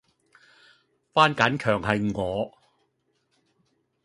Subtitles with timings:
[1.13, 2.57] 番梘強係我